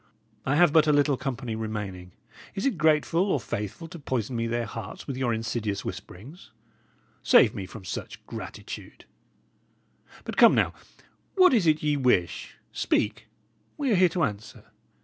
I 0.47 0.55
have 0.55 0.73
but 0.73 0.87
a 0.87 0.91
little 0.91 1.15
company 1.15 1.55
remaining; 1.55 2.13
is 2.55 2.65
it 2.65 2.75
grateful 2.79 3.25
or 3.31 3.39
faithful 3.39 3.87
to 3.89 3.99
poison 3.99 4.35
me 4.35 4.47
their 4.47 4.65
hearts 4.65 5.05
with 5.05 5.15
your 5.15 5.31
insidious 5.31 5.85
whisperings? 5.85 6.49
Save 7.21 7.53
me 7.53 7.67
from 7.67 7.85
such 7.85 8.25
gratitude! 8.25 9.05
But, 10.23 10.37
come, 10.37 10.55
now, 10.55 10.73
what 11.35 11.53
is 11.53 11.67
it 11.67 11.83
ye 11.83 11.97
wish? 11.97 12.57
Speak; 12.71 13.27
we 13.77 13.91
are 13.91 13.95
here 13.95 14.09
to 14.09 14.23
answer. 14.23 14.63